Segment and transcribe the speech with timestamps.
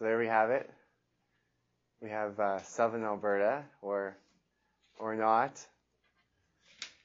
[0.00, 0.70] So there we have it.
[2.00, 4.16] We have uh, southern Alberta, or
[4.98, 5.50] or not.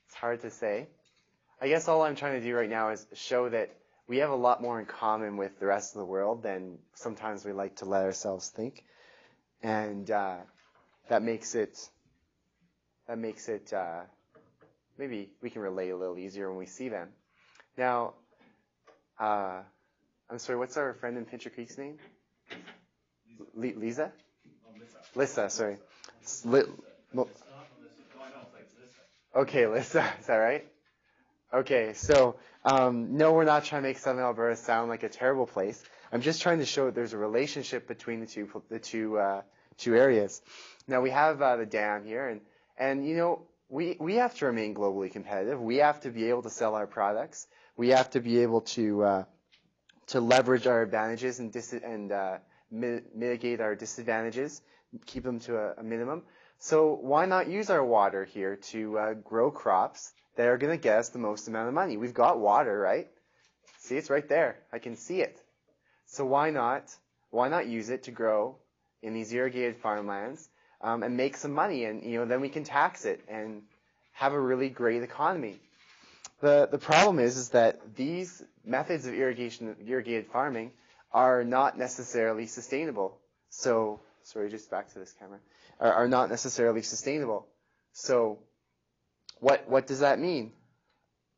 [0.06, 0.88] It's hard to say.
[1.60, 3.76] I guess all I'm trying to do right now is show that
[4.08, 7.44] we have a lot more in common with the rest of the world than sometimes
[7.44, 8.86] we like to let ourselves think,
[9.62, 10.38] and uh,
[11.10, 11.78] that makes it
[13.10, 14.04] that makes it uh,
[14.98, 17.10] maybe we can relate a little easier when we see them.
[17.78, 18.14] Now,
[19.20, 19.64] uh,
[20.30, 21.98] I'm sorry, what's our friend in Pincher Creek's name?
[23.56, 23.80] Lisa.
[23.80, 24.12] Lisa?
[25.16, 25.78] Lissa, sorry.
[26.44, 26.64] Li-
[29.36, 30.66] okay, Lisa, is that right?
[31.54, 32.36] Okay, so
[32.66, 35.84] um, no, we're not trying to make Southern Alberta sound like a terrible place.
[36.12, 39.42] I'm just trying to show that there's a relationship between the two the two uh,
[39.78, 40.42] two areas.
[40.88, 42.42] Now we have uh, the dam here, and
[42.78, 45.62] and you know we we have to remain globally competitive.
[45.62, 47.48] We have to be able to sell our products.
[47.78, 49.24] We have to be able to uh,
[50.08, 52.38] to leverage our advantages and dis- and uh,
[52.76, 54.62] mi- mitigate our disadvantages,
[55.06, 56.24] keep them to a, a, minimum.
[56.60, 60.82] So why not use our water here to uh, grow crops that are going to
[60.82, 61.98] get us the most amount of money?
[61.98, 63.08] We've got water, right?
[63.80, 64.58] See, it's right there.
[64.72, 65.42] I can see it.
[66.08, 66.96] So why not
[67.32, 68.56] why not use it to grow
[69.02, 70.48] in these irrigated farmlands
[70.82, 73.62] um, and make some money, and you know then we can tax it and
[74.14, 75.60] have a really great economy.
[76.42, 80.72] The the problem is is that these methods of irrigation irrigated farming
[81.16, 83.18] are not necessarily sustainable.
[83.50, 85.40] So sorry, just back to this camera,
[85.80, 87.48] are, are not necessarily sustainable.
[87.94, 88.40] So
[89.40, 90.52] what what does that mean?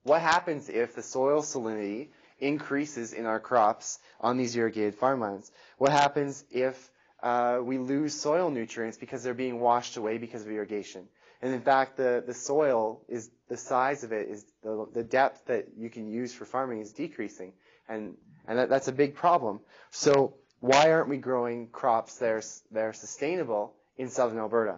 [0.02, 2.08] What happens if the soil salinity
[2.39, 5.52] increases in our crops on these irrigated farmlands?
[5.78, 6.89] What happens if
[7.22, 11.08] uh, we lose soil nutrients because they're being washed away because of irrigation?
[11.39, 15.45] And in fact, the, the soil is the size of it is the, the depth
[15.45, 17.53] that you can use for farming is decreasing,
[17.88, 18.16] and
[18.47, 19.59] and that, that's a big problem.
[19.91, 24.77] So why aren't we growing crops that are, that are sustainable in southern Alberta?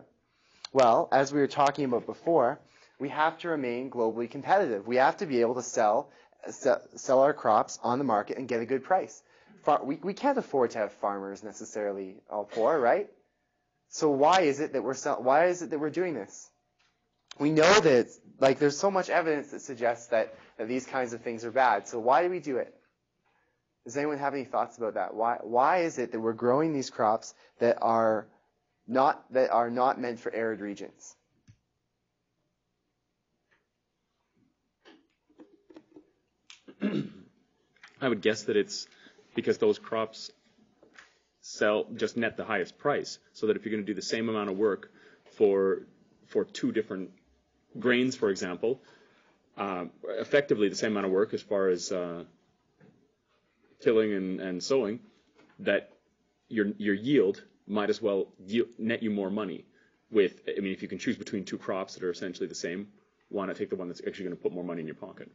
[0.73, 2.59] Well, as we were talking about before,
[2.99, 4.85] we have to remain globally competitive.
[4.85, 6.11] We have to be able to sell
[6.52, 9.21] sell our crops on the market and get a good price.
[9.83, 13.09] We, we can't afford to have farmers necessarily all poor, right?
[13.89, 16.49] So why is it that we're sell, why is it that we're doing this?
[17.39, 18.08] We know that
[18.39, 21.87] like there's so much evidence that suggests that, that these kinds of things are bad.
[21.87, 22.73] So why do we do it?
[23.85, 25.13] Does anyone have any thoughts about that?
[25.15, 28.27] Why why is it that we're growing these crops that are
[28.87, 31.15] not that are not meant for arid regions?
[38.01, 38.87] I would guess that it's
[39.35, 40.31] because those crops
[41.41, 43.17] sell just net the highest price.
[43.33, 44.91] So that if you're going to do the same amount of work
[45.37, 45.83] for
[46.27, 47.09] for two different
[47.79, 48.81] grains, for example,
[49.57, 49.85] uh,
[50.19, 52.23] effectively the same amount of work as far as uh,
[53.81, 54.99] tilling and, and sowing,
[55.59, 55.91] that
[56.47, 59.65] your your yield might as well yield, net you more money.
[60.11, 62.87] With I mean, if you can choose between two crops that are essentially the same,
[63.29, 65.31] why not take the one that's actually going to put more money in your pocket?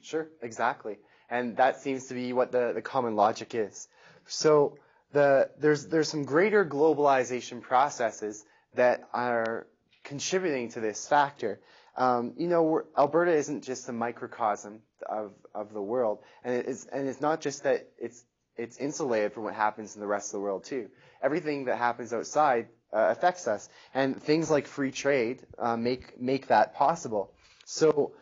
[0.00, 0.98] Sure, exactly.
[1.28, 3.88] And that seems to be what the, the common logic is.
[4.26, 4.78] So
[5.12, 9.66] the, there's, there's some greater globalization processes that are
[10.04, 11.60] contributing to this factor.
[11.96, 17.08] Um, you know, Alberta isn't just a microcosm of, of the world, and it's, and
[17.08, 18.22] it's not just that it's,
[18.56, 20.88] it's insulated from what happens in the rest of the world too.
[21.22, 26.48] Everything that happens outside uh, affects us, and things like free trade uh, make make
[26.48, 27.32] that possible.
[27.64, 28.12] So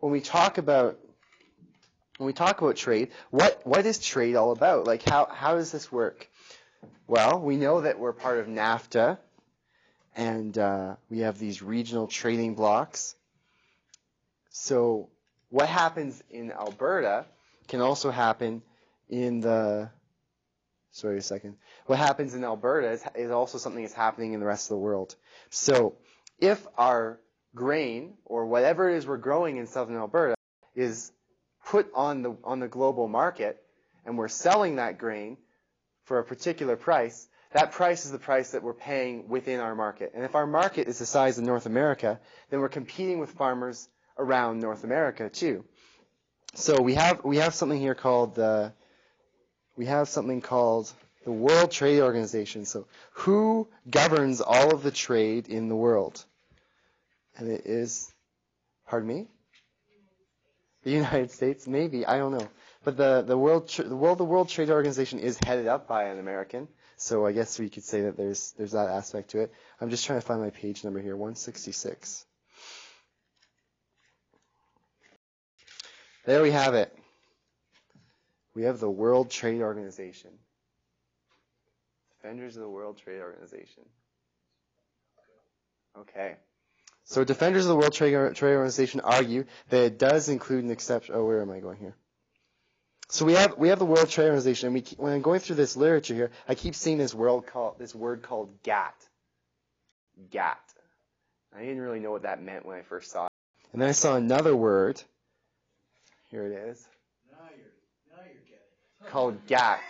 [0.00, 0.98] when we talk about
[2.18, 4.86] when we talk about trade, what what is trade all about?
[4.86, 6.28] Like how how does this work?
[7.06, 9.18] Well, we know that we're part of NAFTA,
[10.18, 13.14] and uh, we have these regional trading blocs.
[14.50, 15.08] So
[15.48, 17.24] what happens in Alberta
[17.68, 18.62] can also happen
[19.08, 19.90] in the
[20.90, 21.54] sorry a second.
[21.86, 24.82] What happens in Alberta is, is also something that's happening in the rest of the
[24.82, 25.14] world.
[25.50, 25.94] So
[26.40, 27.20] if our
[27.54, 30.34] grain or whatever it is we're growing in southern Alberta
[30.74, 31.12] is
[31.64, 33.62] put on the on the global market
[34.04, 35.36] and we're selling that grain
[36.06, 40.12] for a particular price, that price is the price that we're paying within our market.
[40.14, 43.88] And if our market is the size of North America, then we're competing with farmers
[44.18, 45.64] around North America too.
[46.54, 48.72] So we have we have something here called the
[49.76, 50.92] we have something called
[51.24, 52.64] the World Trade Organization.
[52.64, 56.24] So who governs all of the trade in the world?
[57.38, 58.12] and it is,
[58.86, 59.26] pardon me,
[60.82, 62.48] the United States, maybe I don't know,
[62.84, 66.18] but the the world the world the World Trade Organization is headed up by an
[66.18, 66.68] American,
[66.98, 69.52] so I guess we could say that there's there's that aspect to it.
[69.80, 72.26] I'm just trying to find my page number here, 166.
[76.26, 76.94] There we have it.
[78.54, 80.30] We have the World Trade Organization.
[82.20, 83.84] Defenders of the World Trade Organization.
[85.96, 86.34] Okay.
[87.04, 91.14] So defenders of the World Trade, Trade Organization argue that it does include an exception.
[91.14, 91.96] Oh, where am I going here?
[93.10, 95.56] So we have we have the World Trade Organization, and we when I'm going through
[95.56, 98.94] this literature here, I keep seeing this world called this word called GATT.
[100.30, 100.58] GATT.
[101.56, 103.32] I didn't really know what that meant when I first saw it,
[103.72, 105.02] and then I saw another word.
[106.30, 106.86] Here it is.
[107.32, 109.06] Now you're, now you're getting it.
[109.10, 109.82] Called GATS.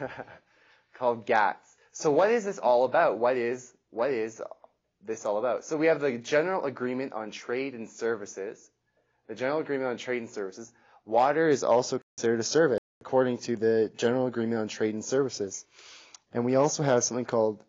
[0.98, 1.76] called GATS.
[1.92, 3.18] So what is this all about?
[3.18, 4.40] What is what is
[5.04, 5.64] this all about?
[5.64, 8.70] So we have the General Agreement on Trade and Services.
[9.28, 10.72] The General Agreement on Trade and Services.
[11.04, 15.66] Water is also considered a service according to the General Agreement on Trade and Services.
[16.32, 17.62] And we also have something called,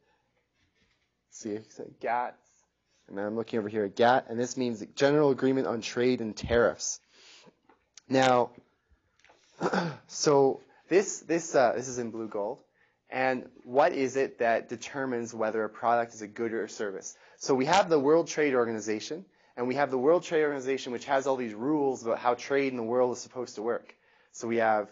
[1.31, 1.59] see,
[1.99, 2.37] GATS.
[3.09, 6.33] And I'm looking over here at GATT, and this means General Agreement on Trade and
[6.33, 7.01] Tariffs.
[8.07, 8.51] Now,
[10.07, 12.61] so this this uh, this is in blue gold,
[13.09, 17.17] and what is it that determines whether a product is a good or a service?
[17.37, 19.25] So we have the World Trade Organization,
[19.57, 22.71] and we have the World Trade Organization, which has all these rules about how trade
[22.71, 23.93] in the world is supposed to work.
[24.37, 24.91] So we have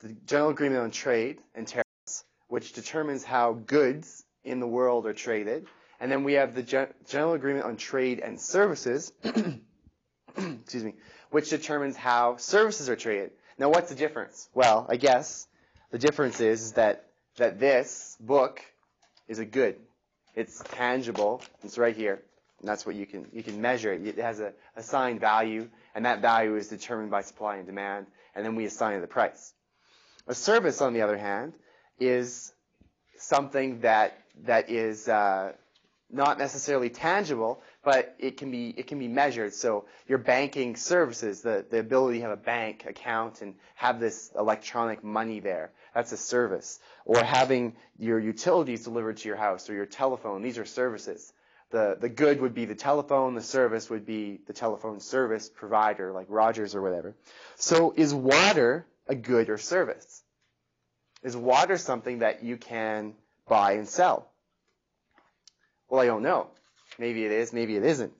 [0.00, 5.14] the General Agreement on Trade and Tariffs, which determines how goods in the world are
[5.14, 5.66] traded.
[5.98, 9.10] And then we have the Gen- General Agreement on Trade and Services,
[10.36, 10.92] excuse me,
[11.30, 13.30] which determines how services are traded.
[13.56, 14.50] Now, what's the difference?
[14.52, 15.48] Well, I guess
[15.90, 17.06] the difference is, is that,
[17.36, 18.60] that this book
[19.26, 19.76] is a good.
[20.34, 21.40] It's tangible.
[21.64, 22.20] It's right here.
[22.60, 24.06] And that's what you can, you can measure it.
[24.06, 28.44] It has a assigned value, and that value is determined by supply and demand, and
[28.44, 29.52] then we assign the price.
[30.26, 31.52] A service, on the other hand,
[31.98, 32.52] is
[33.18, 35.52] something that, that is uh,
[36.12, 39.54] not necessarily tangible, but it can be it can be measured.
[39.54, 44.30] So your banking services, the, the ability to have a bank account and have this
[44.38, 46.78] electronic money there, that's a service.
[47.04, 51.32] Or having your utilities delivered to your house or your telephone, these are services.
[51.72, 56.12] The the good would be the telephone, the service would be the telephone service provider,
[56.12, 57.14] like Rogers or whatever.
[57.56, 60.22] So is water a good or service?
[61.22, 63.14] Is water something that you can
[63.48, 64.28] buy and sell?
[65.88, 66.48] Well, I don't know.
[66.98, 68.12] Maybe it is, maybe it isn't.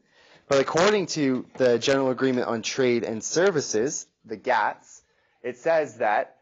[0.49, 5.03] But according to the General Agreement on Trade and Services, the GATS,
[5.43, 6.37] it says that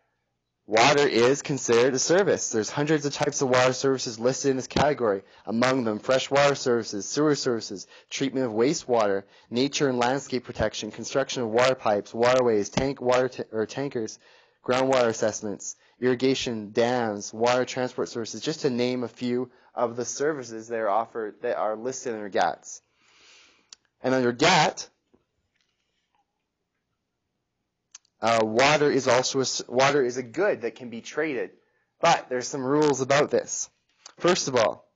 [0.71, 2.51] water is considered a service.
[2.51, 5.23] There's hundreds of types of water services listed in this category.
[5.45, 11.49] Among them, freshwater services, sewer services, treatment of wastewater, nature and landscape protection, construction of
[11.49, 14.21] water pipes, waterways, tank water t- or tankers,
[14.65, 20.69] groundwater assessments, irrigation, dams, water transport services, just to name a few of the services
[20.69, 22.81] that are offered that are listed under GATS.
[24.05, 24.89] And under GATT,
[28.23, 31.51] uh, water is also a, water is a good that can be traded,
[32.01, 33.71] but there's some rules about this.
[34.19, 34.87] First of all,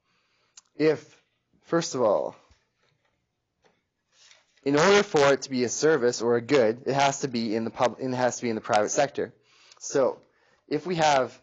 [0.76, 1.22] if
[1.62, 2.36] first of all,
[4.64, 7.54] in order for it to be a service or a good, it has to be
[7.54, 9.32] in the pub, it has to be in the private sector.
[9.78, 10.18] So,
[10.68, 11.38] if we have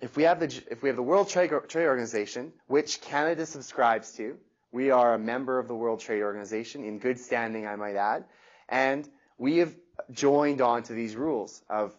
[0.00, 4.12] if we have the if we have the World Trade, Trade Organization, which Canada subscribes
[4.12, 4.36] to,
[4.72, 8.24] we are a member of the World Trade Organization in good standing, I might add,
[8.68, 9.08] and
[9.38, 9.74] we have
[10.10, 11.94] joined on to these rules of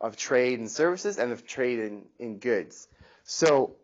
[0.00, 2.88] of trade and services and of trade in, in goods.
[3.24, 3.76] So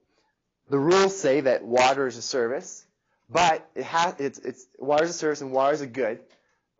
[0.69, 2.85] the rules say that water is a service,
[3.29, 6.21] but it has it's it's water is a service and water is a good.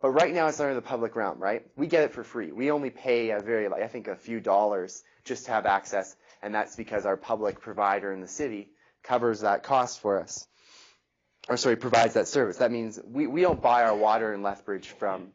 [0.01, 1.65] But right now it's under the public realm, right?
[1.75, 2.51] We get it for free.
[2.51, 6.15] We only pay a very like I think a few dollars just to have access,
[6.41, 8.69] and that's because our public provider in the city
[9.03, 10.47] covers that cost for us.
[11.49, 12.57] Or sorry, provides that service.
[12.57, 15.29] That means we, we don't buy our water in Lethbridge from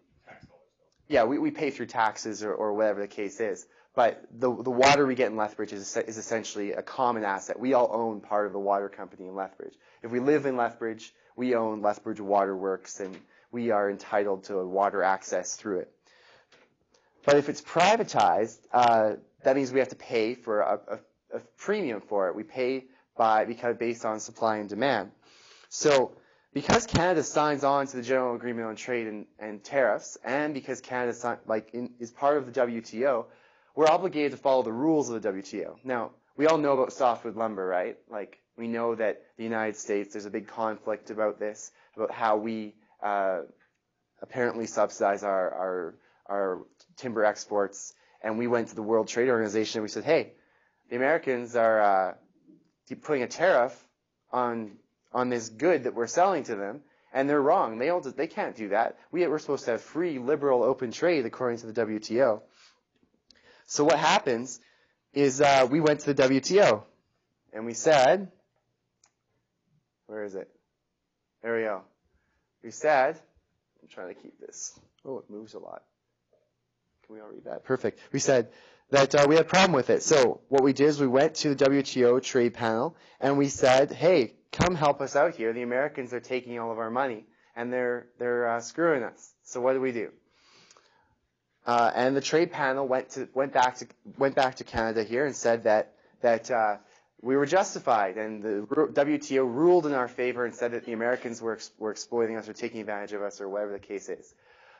[1.08, 3.66] yeah, we, we pay through taxes or, or whatever the case is.
[3.94, 7.58] But the, the water we get in Lethbridge is, is essentially a common asset.
[7.58, 9.74] We all own part of the water company in Lethbridge.
[10.02, 13.16] If we live in Lethbridge, we own Lethbridge Water Works and
[13.50, 15.92] we are entitled to water access through it.
[17.24, 21.40] But if it's privatized, uh, that means we have to pay for a, a, a
[21.56, 22.36] premium for it.
[22.36, 22.84] We pay
[23.16, 25.10] by because based on supply and demand.
[25.70, 26.12] So
[26.56, 30.80] because Canada signs on to the General Agreement on Trade and, and Tariffs, and because
[30.80, 33.26] Canada sign, like in, is part of the WTO,
[33.74, 35.76] we're obligated to follow the rules of the WTO.
[35.84, 37.98] Now, we all know about softwood lumber, right?
[38.08, 42.38] Like we know that the United States, there's a big conflict about this, about how
[42.38, 43.40] we uh,
[44.22, 45.94] apparently subsidize our, our
[46.24, 46.62] our
[46.96, 50.32] timber exports, and we went to the World Trade Organization and we said, hey,
[50.88, 52.14] the Americans are uh,
[53.02, 53.78] putting a tariff
[54.32, 54.78] on
[55.12, 56.80] on this good that we're selling to them,
[57.12, 57.78] and they're wrong.
[57.78, 57.90] They.
[58.16, 58.98] They can't do that.
[59.10, 62.42] We, we're supposed to have free, liberal, open trade according to the WTO.
[63.66, 64.60] So what happens
[65.12, 66.82] is uh, we went to the WTO,
[67.52, 68.30] and we said,
[70.06, 70.48] where is it?
[71.42, 71.82] There we go.
[72.62, 73.18] We said,
[73.82, 74.78] I'm trying to keep this.
[75.04, 75.82] Oh, it moves a lot.
[77.06, 77.64] Can we all read that?
[77.64, 78.00] Perfect.
[78.12, 78.48] We said
[78.90, 80.02] that uh, we had a problem with it.
[80.02, 83.92] So what we did is we went to the WTO trade panel and we said,
[83.92, 85.52] hey, come help us out here.
[85.52, 87.24] The Americans are taking all of our money
[87.56, 89.32] and they're they're uh, screwing us.
[89.44, 90.10] So what do we do?
[91.66, 93.86] Uh, and the trade panel went to went back to
[94.18, 96.76] went back to Canada here and said that that uh,
[97.22, 101.42] we were justified, and the WTO ruled in our favor and said that the Americans
[101.42, 104.32] were were exploiting us or taking advantage of us or whatever the case is.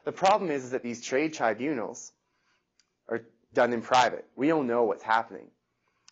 [0.05, 2.13] The problem is, is that these trade tribunals
[3.09, 3.23] are
[3.55, 4.25] done in private.
[4.37, 5.49] We don't know what's happening.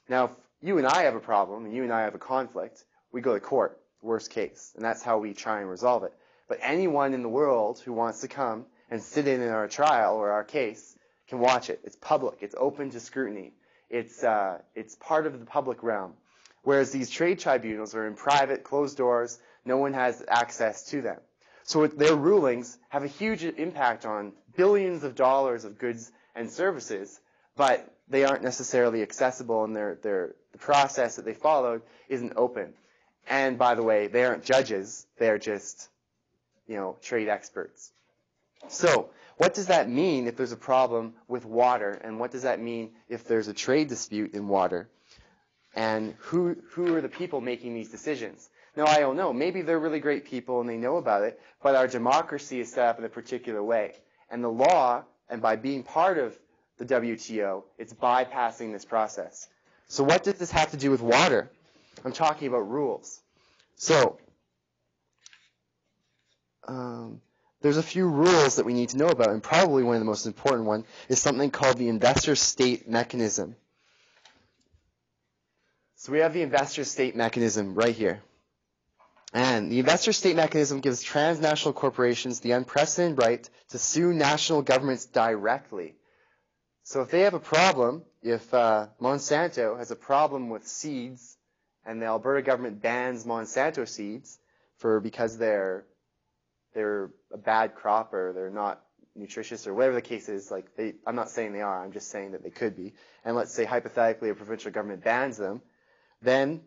[0.08, 0.30] Now, if
[0.60, 3.32] you and I have a problem, and you and I have a conflict, we go
[3.32, 6.12] to court, worst case, and that's how we try and resolve it.
[6.48, 10.16] But anyone in the world who wants to come and sit in in our trial
[10.16, 11.80] or our case can watch it.
[11.84, 12.38] It's public.
[12.40, 13.52] It's open to scrutiny.
[13.88, 16.14] It's uh, it's part of the public realm.
[16.64, 19.38] Whereas these trade tribunals are in private, closed doors.
[19.64, 21.20] No one has access to them.
[21.62, 27.20] So their rulings have a huge impact on billions of dollars of goods and services,
[27.56, 32.74] but they aren't necessarily accessible, and their their the process that they followed isn't open.
[33.28, 35.06] And by the way, they aren't judges.
[35.18, 35.88] They're just
[36.66, 37.92] you know, trade experts.
[38.68, 42.60] So, what does that mean if there's a problem with water, and what does that
[42.60, 44.88] mean if there's a trade dispute in water?
[45.74, 48.48] And who who are the people making these decisions?
[48.76, 49.32] Now, I don't know.
[49.32, 52.86] Maybe they're really great people and they know about it, but our democracy is set
[52.88, 53.94] up in a particular way.
[54.30, 56.36] And the law, and by being part of
[56.78, 59.48] the WTO, it's bypassing this process.
[59.86, 61.50] So what does this have to do with water?
[62.04, 63.20] I'm talking about rules.
[63.76, 64.18] So,
[66.66, 67.20] um,
[67.60, 70.06] there's a few rules that we need to know about, and probably one of the
[70.06, 73.56] most important one is something called the investor state mechanism.
[75.96, 78.22] So we have the investor state mechanism right here.
[79.32, 85.06] And the investor state mechanism gives transnational corporations the unprecedented right to sue national governments
[85.06, 85.94] directly.
[86.82, 91.33] So if they have a problem, if uh, Monsanto has a problem with seeds,
[91.86, 94.38] and the Alberta government bans Monsanto seeds
[94.78, 95.84] for because they're
[96.74, 98.84] they're a bad crop or they're not
[99.16, 102.10] nutritious or whatever the case is, like they, I'm not saying they are, I'm just
[102.10, 102.94] saying that they could be.
[103.24, 105.62] And let's say hypothetically a provincial government bans them,
[106.20, 106.62] then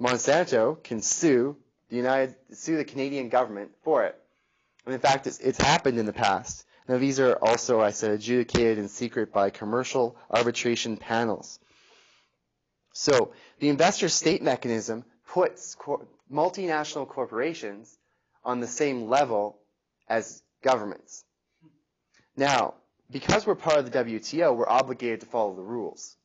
[0.00, 1.56] Monsanto can sue
[1.88, 4.18] the United, sue the Canadian government for it.
[4.86, 6.64] And in fact, it's, it's happened in the past.
[6.88, 11.58] Now these are also, I said, adjudicated in secret by commercial arbitration panels.
[12.98, 17.94] So the investor state mechanism puts co- multinational corporations
[18.42, 19.58] on the same level
[20.08, 21.22] as governments.
[22.36, 22.72] Now,
[23.10, 26.16] because we're part of the WTO, we're obligated to follow the rules.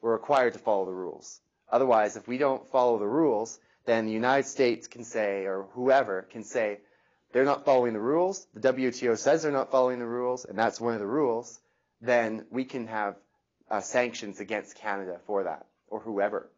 [0.00, 1.40] We're required to follow the rules.
[1.68, 6.22] Otherwise, if we don't follow the rules, then the United States can say, or whoever
[6.22, 6.78] can say,
[7.32, 10.80] they're not following the rules, the WTO says they're not following the rules, and that's
[10.80, 11.60] one of the rules,
[12.00, 13.16] then we can have
[13.68, 16.50] uh, sanctions against Canada for that, or whoever.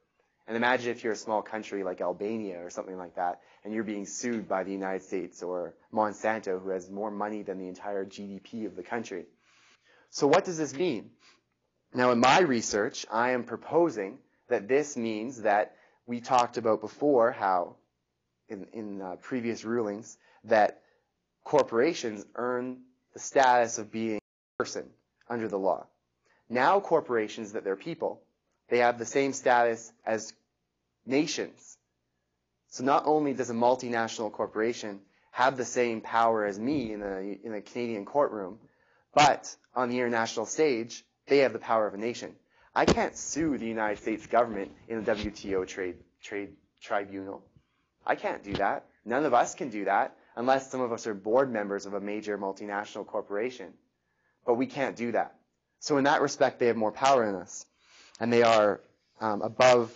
[0.46, 3.84] And imagine if you're a small country like Albania or something like that, and you're
[3.84, 8.04] being sued by the United States or Monsanto, who has more money than the entire
[8.04, 9.26] GDP of the country.
[10.10, 11.10] So what does this mean?
[11.94, 14.18] Now, in my research, I am proposing
[14.48, 17.76] that this means that we talked about before how,
[18.48, 20.82] in, in uh, previous rulings, that
[21.44, 22.80] corporations earn
[23.12, 24.90] the status of being a person
[25.28, 25.86] under the law.
[26.48, 28.22] Now corporations that they're people,
[28.70, 30.32] they have the same status as
[31.04, 31.76] nations.
[32.68, 35.00] So not only does a multinational corporation
[35.32, 38.58] have the same power as me in a, in a Canadian courtroom,
[39.12, 42.34] but on the international stage, they have the power of a nation.
[42.74, 46.50] I can't sue the United States government in a WTO trade, trade
[46.80, 47.42] tribunal.
[48.06, 48.86] I can't do that.
[49.04, 52.00] None of us can do that unless some of us are board members of a
[52.00, 53.72] major multinational corporation.
[54.46, 55.34] But we can't do that.
[55.80, 57.66] So in that respect, they have more power than us.
[58.20, 58.80] And they are
[59.20, 59.92] um, above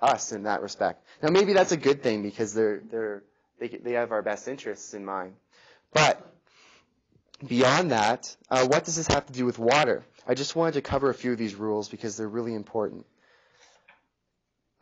[0.00, 1.04] us in that respect.
[1.22, 3.22] Now maybe that's a good thing because they're they're
[3.58, 5.34] they they have our best interests in mind.
[5.92, 6.24] But
[7.46, 10.02] beyond that, uh, what does this have to do with water?
[10.26, 13.06] I just wanted to cover a few of these rules because they're really important.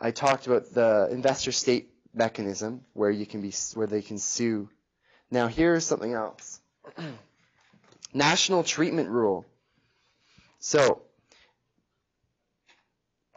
[0.01, 4.69] I talked about the investor state mechanism where you can be where they can sue.
[5.31, 6.61] Now here's something else.
[8.15, 9.47] National treatment rule.
[10.59, 11.03] So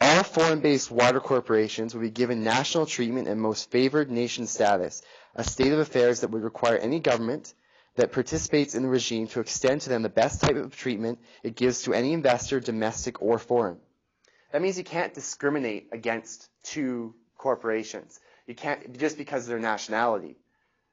[0.06, 5.02] all foreign-based water corporations will be given national treatment and most favored nation status,
[5.34, 7.56] a state of affairs that would require any government
[7.96, 11.56] that participates in the regime to extend to them the best type of treatment it
[11.56, 13.78] gives to any investor, domestic or foreign.
[14.52, 18.20] That means you can't discriminate against two corporations.
[18.46, 20.38] You can't just because of their nationality.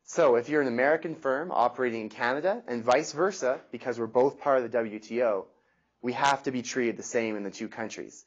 [0.05, 4.41] So if you're an American firm operating in Canada and vice versa, because we're both
[4.41, 5.45] part of the WTO,
[6.01, 8.25] we have to be treated the same in the two countries.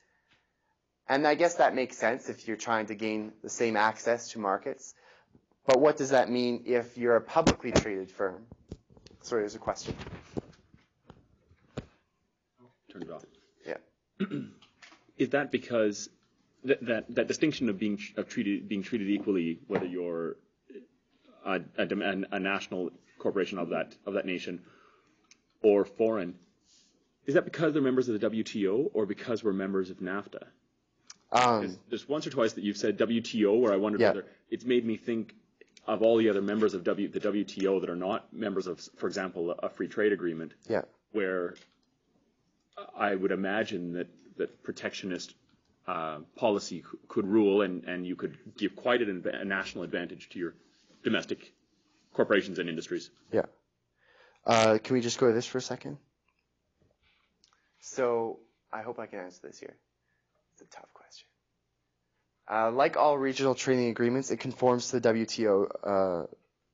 [1.08, 4.40] And I guess that makes sense if you're trying to gain the same access to
[4.40, 4.96] markets.
[5.68, 8.46] But what does that mean if you're a publicly traded firm?
[9.22, 9.96] Sorry, there's a question.
[12.92, 13.26] Turn it off.
[13.66, 13.78] Yeah.
[15.18, 16.10] Is that because
[16.64, 20.36] that, that, that distinction of being of treated being treated equally, whether you're
[21.46, 21.88] a, a,
[22.32, 24.62] a national corporation of that of that nation
[25.62, 26.36] or foreign,
[27.26, 30.44] is that because they're members of the WTO or because we're members of NAFTA?
[31.32, 34.10] Um, There's once or twice that you've said WTO, where I wondered Yeah.
[34.10, 35.36] whether it's made me think
[35.88, 39.08] of all the other members of w, the WTO that are not members of, for
[39.08, 40.82] example, a free trade agreement, yeah.
[41.12, 41.56] where
[42.96, 45.34] I would imagine that that protectionist
[45.88, 50.28] uh, policy c- could rule, and, and you could give quite an, a national advantage
[50.30, 50.54] to your
[51.04, 51.54] domestic
[52.14, 53.10] corporations and industries.
[53.32, 53.46] Yeah.
[54.46, 55.98] Uh, can we just go to this for a second?
[57.80, 58.40] So
[58.74, 59.76] I hope I can answer this here.
[60.66, 61.28] A tough question.
[62.52, 66.26] Uh, like all regional trading agreements, it conforms to the WTO, uh,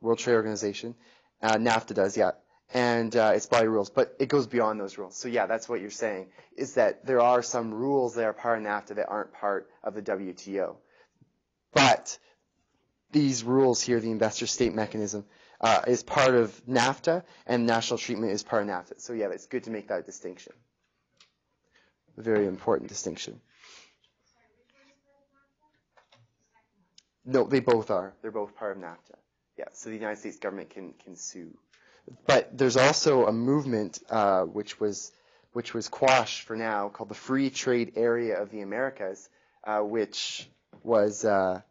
[0.01, 0.95] World Trade Organization.
[1.41, 2.31] Uh, NAFTA does, yeah.
[2.73, 5.17] And uh, its by rules, but it goes beyond those rules.
[5.17, 8.59] So yeah, that's what you're saying, is that there are some rules that are part
[8.59, 10.75] of NAFTA that aren't part of the WTO.
[11.73, 12.17] But
[13.11, 15.25] these rules here, the investor state mechanism,
[15.59, 19.01] uh, is part of NAFTA, and national treatment is part of NAFTA.
[19.01, 20.53] So yeah, it's good to make that distinction.
[22.17, 23.41] A very important distinction.
[27.25, 28.13] No, they both are.
[28.21, 29.15] They're both part of NAFTA.
[29.57, 31.57] Yeah, so the United States government can can sue.
[32.25, 35.11] But there's also a movement uh, which was
[35.53, 39.29] which was quashed for now called the Free Trade Area of the Americas,
[39.63, 40.49] uh, which
[40.83, 41.61] was uh,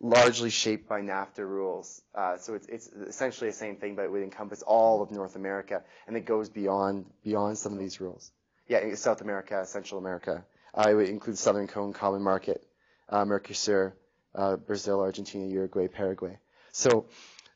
[0.00, 2.00] largely shaped by NAFTA rules.
[2.14, 5.36] Uh, so it's, it's essentially the same thing, but it would encompass all of North
[5.36, 8.32] America, and it goes beyond beyond some of these rules.
[8.68, 10.44] Yeah, South America, Central America.
[10.72, 12.64] Uh, it would include Southern Cone, Common Market,
[13.10, 13.92] uh, Mercosur,
[14.34, 16.38] uh, Brazil, Argentina, Uruguay, Paraguay.
[16.72, 17.06] So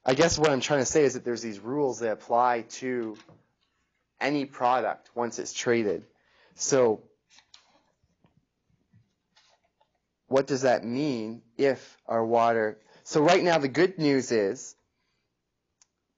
[0.04, 3.16] I guess what I'm trying to say is that there's these rules that apply to
[4.20, 6.04] any product once it's traded.
[6.56, 7.02] So
[10.28, 14.74] what does that mean if our water so right now the good news is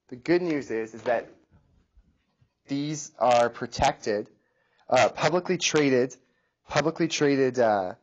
[0.09, 1.29] the good news is is that
[2.67, 4.27] these are protected
[4.89, 6.15] uh, publicly traded
[6.67, 7.93] publicly traded uh,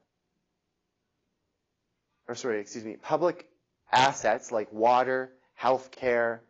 [2.28, 3.48] or sorry excuse me public
[3.92, 6.40] assets like water healthcare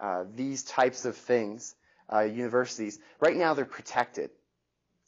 [0.00, 1.74] uh, these types of things
[2.12, 4.30] uh, universities right now they're protected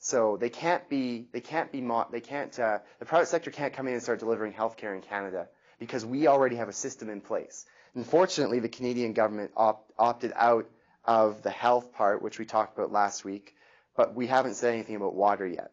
[0.05, 3.73] so they can't be, they can't be, mo- they can't, uh, the private sector can't
[3.73, 5.49] come in and start delivering healthcare in Canada
[5.79, 7.65] because we already have a system in place.
[7.95, 10.69] Unfortunately, the Canadian government opt- opted out
[11.07, 13.55] of the health part, which we talked about last week,
[13.97, 15.71] but we haven't said anything about water yet.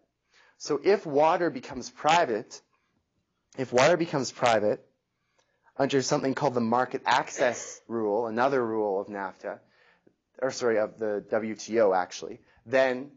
[0.58, 2.62] So if water becomes private,
[3.58, 4.86] if water becomes private,
[5.78, 9.60] under something called the market access rule, another rule of NAFTA,
[10.42, 13.12] or sorry, of the WTO actually, then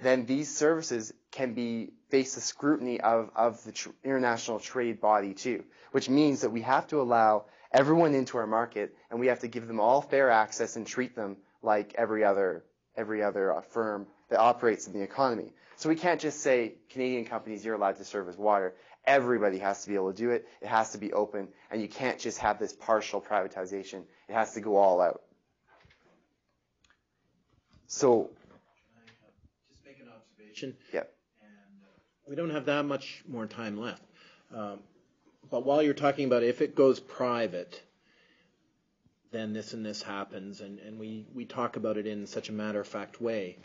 [0.00, 5.34] then these services can be face the scrutiny of, of the tr- international trade body
[5.34, 9.40] too, which means that we have to allow everyone into our market and we have
[9.40, 12.64] to give them all fair access and treat them like every other
[12.96, 15.52] every other uh, firm that operates in the economy.
[15.76, 18.74] So we can't just say Canadian companies you're allowed to serve as water.
[19.08, 20.46] Everybody has to be able to do it.
[20.60, 24.02] It has to be open, and you can't just have this partial privatization.
[24.28, 25.22] It has to go all out.
[27.86, 28.28] So
[29.70, 30.76] Just make an observation.
[30.92, 31.10] Yep.
[31.40, 34.02] And uh, we don't have that much more time left.
[34.54, 34.80] Um,
[35.50, 37.80] But while you're talking about if it goes private,
[39.30, 42.52] then this and this happens, and, and we, we talk about it in such a
[42.52, 43.56] matter-of-fact way.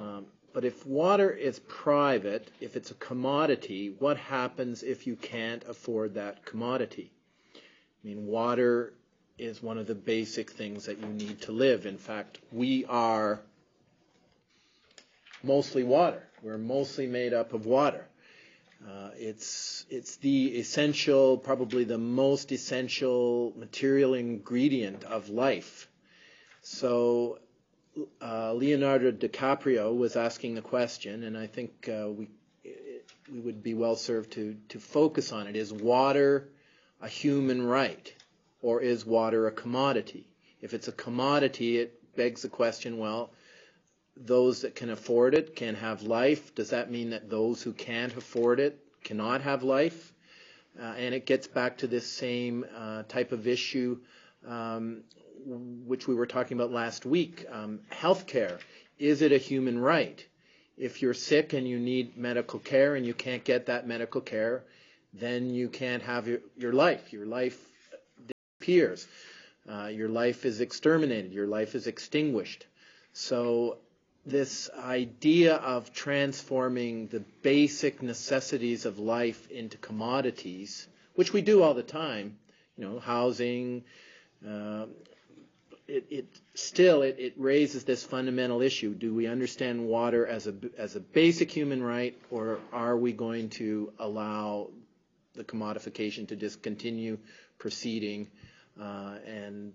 [0.00, 5.64] Um, But if water is private, if it's a commodity, what happens if you can't
[5.64, 7.10] afford that commodity?
[7.56, 8.94] I mean, water
[9.36, 11.86] is one of the basic things that you need to live.
[11.86, 13.40] In fact, we are
[15.42, 16.22] mostly water.
[16.40, 18.06] We're mostly made up of water.
[18.86, 25.88] Uh, it's it's the essential, probably the most essential material ingredient of life.
[26.62, 27.40] So
[28.20, 32.28] uh, Leonardo DiCaprio was asking the question, and I think uh, we
[33.32, 36.48] we would be well served to to focus on it: Is water
[37.00, 38.12] a human right,
[38.62, 40.26] or is water a commodity?
[40.60, 43.30] If it's a commodity, it begs the question: Well,
[44.16, 46.54] those that can afford it can have life?
[46.54, 50.12] Does that mean that those who can't afford it cannot have life?
[50.78, 54.00] Uh, and it gets back to this same uh, type of issue,
[54.44, 55.04] um,
[55.44, 57.44] which we were talking about last week.
[57.50, 58.58] Um, healthcare.
[58.98, 60.24] Is it a human right?
[60.76, 64.64] If you're sick and you need medical care and you can't get that medical care,
[65.12, 67.12] then you can't have your, your life.
[67.12, 67.58] Your life
[68.26, 69.06] disappears.
[69.70, 71.32] Uh, your life is exterminated.
[71.32, 72.66] Your life is extinguished.
[73.12, 73.78] So
[74.26, 81.74] this idea of transforming the basic necessities of life into commodities, which we do all
[81.74, 82.38] the time,
[82.76, 83.84] you know, housing,
[84.46, 84.86] uh,
[85.86, 90.54] it, it, still it, it, raises this fundamental issue: Do we understand water as a
[90.78, 94.70] as a basic human right, or are we going to allow
[95.34, 97.18] the commodification to just continue
[97.58, 98.28] proceeding
[98.80, 99.72] uh, and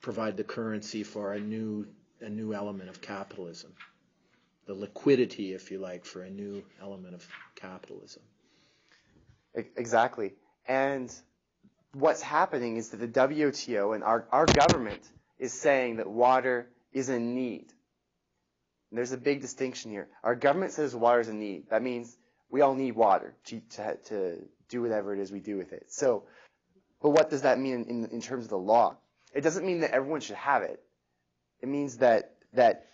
[0.00, 1.86] provide the currency for a new
[2.20, 3.72] a new element of capitalism,
[4.66, 8.22] the liquidity, if you like, for a new element of capitalism.
[9.54, 10.32] Exactly.
[10.66, 11.14] And
[11.92, 15.02] what's happening is that the WTO and our, our government
[15.38, 17.72] is saying that water is a need.
[18.90, 20.08] And there's a big distinction here.
[20.22, 21.70] Our government says water is a need.
[21.70, 22.16] That means
[22.50, 24.36] we all need water to, to, to
[24.68, 25.86] do whatever it is we do with it.
[25.88, 26.24] So,
[27.02, 28.96] but what does that mean in, in terms of the law?
[29.34, 30.80] It doesn't mean that everyone should have it.
[31.60, 32.86] It means that that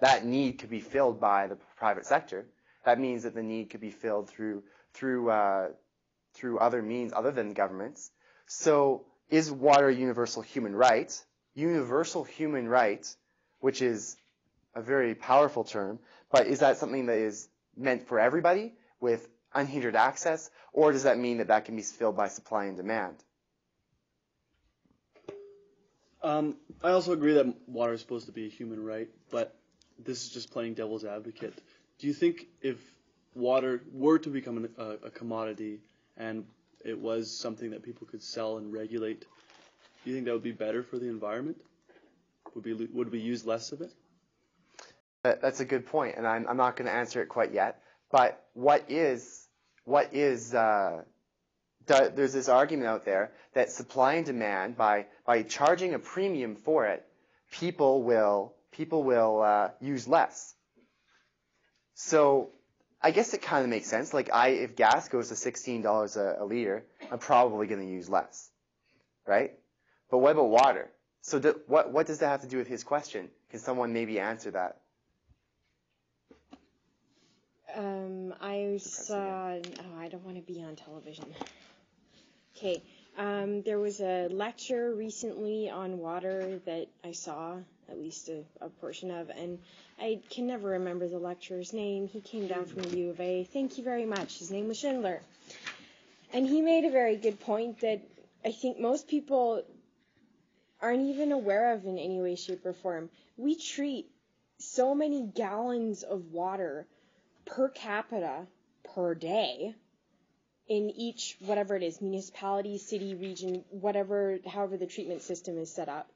[0.00, 2.46] that need could be filled by the private sector.
[2.84, 5.68] That means that the need could be filled through through uh,
[6.34, 8.10] through other means other than governments.
[8.46, 11.12] So is water a universal human right?
[11.54, 13.06] Universal human right,
[13.60, 14.16] which is
[14.74, 15.98] a very powerful term,
[16.30, 21.18] but is that something that is meant for everybody with unhindered access, or does that
[21.18, 23.16] mean that that can be filled by supply and demand?
[26.22, 29.54] Um, I also agree that water is supposed to be a human right, but
[30.02, 31.54] this is just playing devil's advocate.
[31.98, 32.78] Do you think if
[33.34, 35.80] water were to become a, a commodity
[36.16, 36.46] and
[36.84, 39.26] it was something that people could sell and regulate,
[40.04, 41.56] do you think that would be better for the environment?
[42.54, 43.92] Would we would we use less of it?
[45.22, 47.80] That's a good point, and I'm, I'm not going to answer it quite yet.
[48.12, 49.48] But what is
[49.84, 51.02] what is uh,
[51.86, 56.86] there's this argument out there that supply and demand, by, by charging a premium for
[56.86, 57.04] it,
[57.50, 60.54] people will, people will uh, use less.
[61.94, 62.50] So
[63.02, 64.14] I guess it kind of makes sense.
[64.14, 68.08] Like I, if gas goes to $16 a, a liter, I'm probably going to use
[68.08, 68.50] less,
[69.26, 69.52] right?
[70.10, 70.90] But what about water?
[71.22, 73.30] So th- what, what does that have to do with his question?
[73.50, 74.78] Can someone maybe answer that?
[77.74, 79.54] Um, I saw.
[79.54, 81.26] Oh, I don't want to be on television.
[82.56, 82.82] Okay.
[83.16, 87.56] Um, there was a lecture recently on water that I saw,
[87.88, 89.58] at least a, a, portion of, and
[90.00, 92.08] I can never remember the lecturer's name.
[92.08, 93.44] He came down from the U of A.
[93.44, 94.38] Thank you very much.
[94.38, 95.20] His name was Schindler.
[96.32, 98.00] And he made a very good point that
[98.44, 99.62] I think most people
[100.84, 103.08] aren't even aware of in any way, shape, or form.
[103.38, 104.10] We treat
[104.58, 106.86] so many gallons of water
[107.46, 108.46] per capita
[108.94, 109.74] per day
[110.68, 115.88] in each whatever it is municipality city region whatever however the treatment system is set
[115.88, 116.10] up.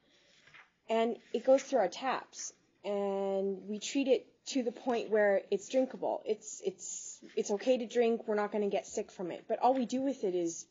[0.91, 2.53] And it goes through our taps.
[2.85, 6.23] And we treat it to the point where it's drinkable.
[6.27, 8.27] It's it's it's okay to drink.
[8.27, 9.45] We're not going to get sick from it.
[9.49, 10.67] But all we do with it is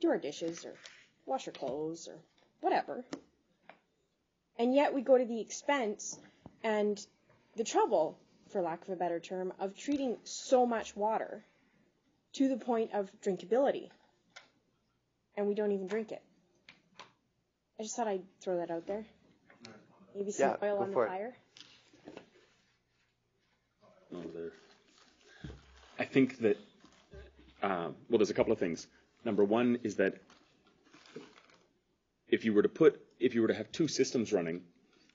[0.00, 0.74] do our dishes or
[1.26, 2.16] wash our clothes or
[2.60, 3.04] whatever
[4.60, 6.18] and yet we go to the expense
[6.62, 7.04] and
[7.56, 8.18] the trouble
[8.50, 11.42] for lack of a better term of treating so much water
[12.34, 13.88] to the point of drinkability.
[15.36, 16.22] And we don't even drink it.
[17.78, 19.06] I just thought I'd throw that out there.
[20.14, 21.36] Maybe some yeah, oil on the fire.
[24.10, 24.20] No.
[25.98, 26.58] I think that,
[27.62, 28.86] uh, well, there's a couple of things.
[29.24, 30.16] Number one is that
[32.30, 34.62] if you were to put, if you were to have two systems running,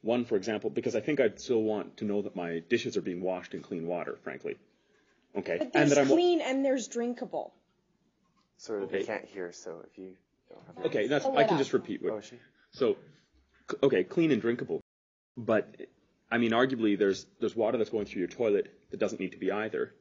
[0.01, 3.01] one, for example, because I think I'd still want to know that my dishes are
[3.01, 4.58] being washed in clean water, frankly.
[5.36, 5.58] Okay.
[5.58, 7.54] But there's and clean and there's drinkable.
[8.58, 8.99] Sort of, okay.
[8.99, 10.15] they can't hear, so if you
[10.49, 10.86] don't have.
[10.86, 11.25] Okay, that's.
[11.25, 12.13] I can just repeat what.
[12.13, 12.38] Oh, she?
[12.71, 12.97] So,
[13.84, 14.82] okay, clean and drinkable,
[15.36, 15.75] but
[16.32, 19.38] I mean, arguably, there's there's water that's going through your toilet that doesn't need to
[19.38, 19.93] be either,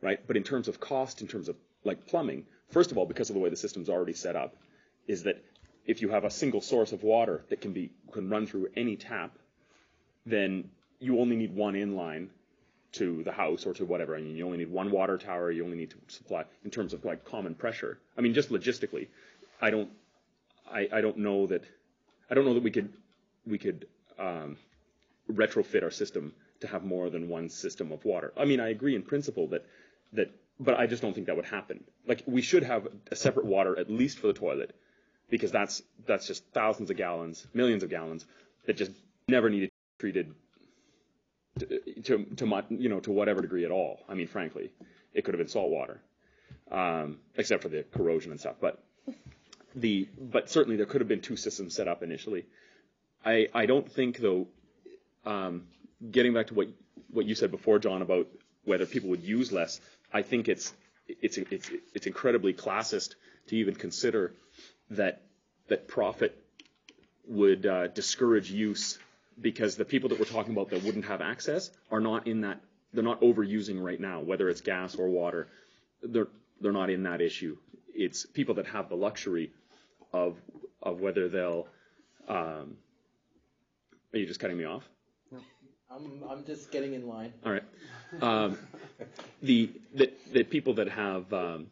[0.00, 0.24] right?
[0.24, 3.34] But in terms of cost, in terms of like plumbing, first of all, because of
[3.34, 4.56] the way the system's already set up,
[5.08, 5.42] is that
[5.88, 8.94] if you have a single source of water that can be can run through any
[8.94, 9.32] tap,
[10.26, 10.70] then
[11.00, 12.28] you only need one inline
[12.92, 14.14] to the house or to whatever.
[14.14, 15.50] I mean, you only need one water tower.
[15.50, 17.98] You only need to supply in terms of like common pressure.
[18.16, 19.08] I mean, just logistically,
[19.60, 19.90] I don't,
[20.70, 21.64] I, I don't know that,
[22.30, 22.92] I don't know that we could,
[23.46, 23.86] we could
[24.18, 24.56] um,
[25.30, 28.32] retrofit our system to have more than one system of water.
[28.36, 29.64] I mean, I agree in principle that
[30.14, 31.84] that, but I just don't think that would happen.
[32.06, 34.74] Like we should have a separate water at least for the toilet,
[35.30, 38.24] because that's that's just thousands of gallons, millions of gallons
[38.66, 38.92] that just
[39.28, 40.34] never needed treated
[41.58, 44.00] to, to, to mu- you know to whatever degree at all.
[44.08, 44.70] I mean, frankly,
[45.14, 46.00] it could have been salt water,
[46.70, 48.56] um, except for the corrosion and stuff.
[48.60, 48.82] But
[49.74, 52.46] the but certainly there could have been two systems set up initially.
[53.24, 54.48] I I don't think though.
[55.26, 55.64] Um,
[56.10, 56.68] getting back to what
[57.10, 58.28] what you said before, John, about
[58.64, 59.80] whether people would use less,
[60.12, 60.72] I think it's
[61.08, 63.14] it's it's it's incredibly classist
[63.48, 64.34] to even consider
[64.90, 65.22] that
[65.68, 66.36] that profit
[67.26, 68.98] would uh, discourage use
[69.40, 72.60] because the people that we're talking about that wouldn't have access are not in that
[72.92, 75.48] they're not overusing right now, whether it's gas or water.
[76.02, 76.28] They're
[76.60, 77.56] they're not in that issue.
[77.94, 79.50] It's people that have the luxury
[80.12, 80.36] of
[80.82, 81.66] of whether they'll.
[82.28, 82.76] Um,
[84.12, 84.88] are you just cutting me off?
[85.90, 87.32] I'm, I'm just getting in line.
[87.44, 87.62] All right.
[88.20, 88.58] Um,
[89.42, 91.66] the, the the people that have um,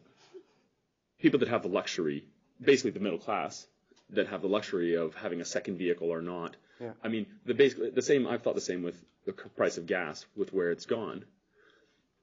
[1.19, 2.23] people that have the luxury,
[2.61, 3.67] basically the middle class,
[4.11, 6.55] that have the luxury of having a second vehicle or not.
[6.79, 6.91] Yeah.
[7.03, 8.27] I mean, the basically the same.
[8.27, 11.25] I've thought the same with the price of gas, with where it's gone.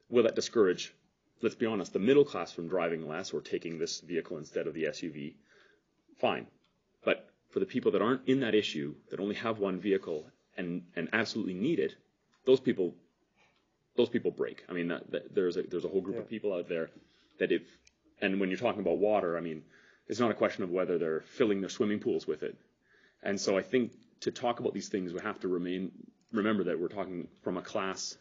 [0.09, 0.95] Will that discourage?
[1.43, 4.75] Let's be honest, the middle class from driving less or taking this vehicle instead of
[4.75, 5.35] the SUV.
[6.19, 6.47] Fine,
[7.05, 10.83] but for the people that aren't in that issue, that only have one vehicle and
[10.97, 11.95] and absolutely need it,
[12.47, 12.95] those people
[13.97, 14.65] those people break.
[14.69, 16.91] I mean, that, that, there's a there's a whole group of people out there
[17.39, 17.63] that if
[18.21, 19.63] and when you're talking about water, I mean,
[20.09, 22.57] it's not a question of whether they're filling their swimming pools with it.
[23.23, 25.93] And so I think to talk about these things, we have to remain
[26.33, 28.17] remember that we're talking from a class.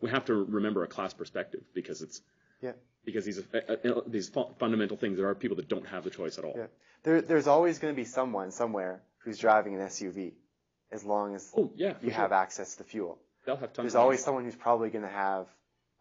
[0.00, 2.20] We have to remember a class perspective because it's
[2.62, 2.72] Yeah.
[3.04, 5.16] because these uh, uh, these fundamental things.
[5.18, 6.54] There are people that don't have the choice at all.
[6.56, 6.66] Yeah.
[7.04, 10.32] There, there's always going to be someone somewhere who's driving an SUV,
[10.90, 12.16] as long as Oh yeah, you sure.
[12.18, 13.18] have access to fuel.
[13.46, 13.84] They'll have tons.
[13.84, 15.46] There's always someone who's probably going to have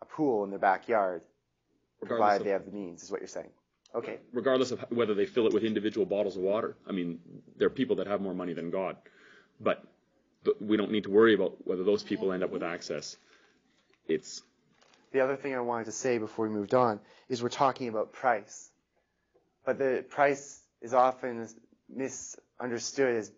[0.01, 1.21] a pool in their backyard,
[2.05, 3.49] provided they have the means, is what you're saying.
[3.95, 4.17] Okay.
[4.33, 6.75] regardless of whether they fill it with individual bottles of water.
[6.87, 7.19] I mean,
[7.57, 8.97] there are people that have more money than God,
[9.59, 9.83] but
[10.45, 13.17] th- we don't need to worry about whether those people end up with access.
[14.07, 14.43] It's
[15.11, 18.13] The other thing I wanted to say before we moved on is we're talking about
[18.13, 18.69] price,
[19.65, 21.47] but the price is often
[21.89, 23.31] misunderstood as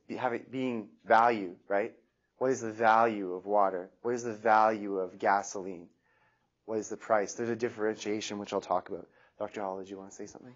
[0.51, 1.93] being value, right?
[2.37, 3.89] What is the value of water?
[4.01, 5.87] What is the value of gasoline?
[6.65, 7.33] What is the price?
[7.33, 9.07] There's a differentiation which I'll talk about.
[9.39, 9.61] Dr.
[9.61, 10.53] Hall, did you want to say something?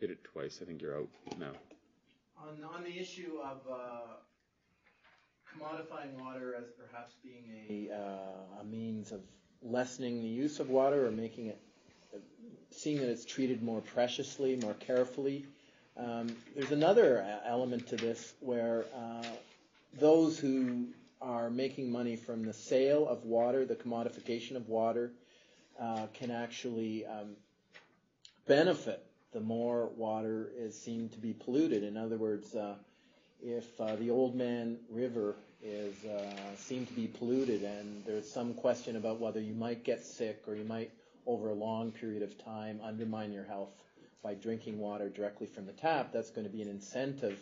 [0.00, 0.60] did it twice.
[0.62, 1.52] I think you're out now.
[2.38, 4.00] On, on the issue of uh,
[5.50, 9.20] commodifying water as perhaps being a, uh, a means of
[9.62, 11.60] lessening the use of water or making it,
[12.70, 15.46] seeing that it's treated more preciously, more carefully,
[15.96, 19.26] um, there's another uh, element to this where uh,
[19.98, 20.88] those who
[21.22, 25.10] are making money from the sale of water, the commodification of water,
[25.80, 27.36] uh, can actually um,
[28.46, 31.82] benefit the more water is seen to be polluted.
[31.82, 32.74] In other words, uh,
[33.42, 38.96] if uh, the Oldman River is uh, seen to be polluted, and there's some question
[38.96, 40.90] about whether you might get sick or you might,
[41.26, 43.82] over a long period of time, undermine your health
[44.22, 47.38] by drinking water directly from the tap, that's going to be an incentive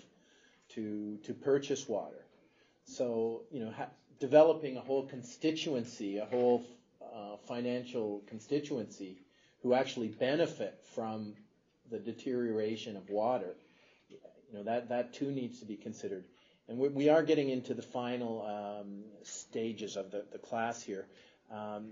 [0.70, 2.24] to to purchase water.
[2.86, 6.64] So you know, ha- developing a whole constituency, a whole
[7.14, 9.18] uh, financial constituency,
[9.62, 11.34] who actually benefit from
[11.90, 13.54] the deterioration of water.
[14.08, 14.18] You
[14.58, 16.24] know that that too needs to be considered.
[16.68, 21.06] And we, we are getting into the final um, stages of the, the class here.
[21.52, 21.90] Um,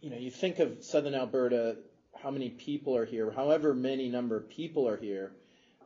[0.00, 1.76] you know, you think of southern Alberta,
[2.22, 5.32] how many people are here, however many number of people are here,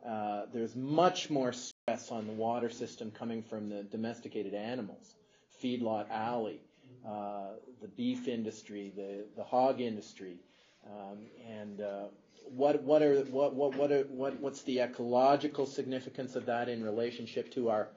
[0.05, 5.15] uh, there's much more stress on the water system coming from the domesticated animals,
[5.63, 6.61] feedlot alley,
[7.07, 10.37] uh, the beef industry, the, the hog industry,
[10.85, 12.05] um, and uh,
[12.49, 16.83] what what are what what what are, what what's the ecological significance of that in
[16.83, 17.89] relationship to our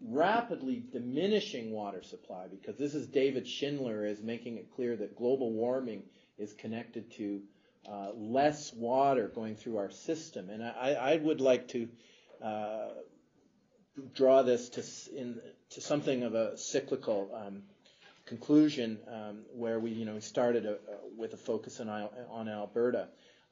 [0.00, 2.46] rapidly diminishing water supply?
[2.48, 6.02] Because this is David Schindler is making it clear that global warming
[6.38, 7.40] is connected to
[7.90, 11.88] uh, less water going through our system, and I, I would like to
[12.42, 12.88] uh,
[14.14, 17.30] draw this to in to something of a cyclical.
[17.34, 17.62] Um,
[18.28, 20.76] conclusion um, where we, you know, started a,
[21.16, 21.88] with a focus on,
[22.30, 23.08] on Alberta.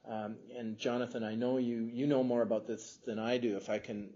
[0.07, 3.57] Um, and Jonathan, I know you, you know more about this than I do.
[3.57, 4.09] If I can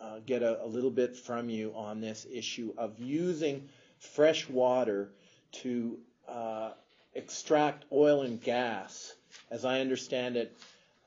[0.00, 5.10] uh, get a, a little bit from you on this issue of using fresh water
[5.52, 6.70] to uh,
[7.14, 9.14] extract oil and gas.
[9.50, 10.56] As I understand it,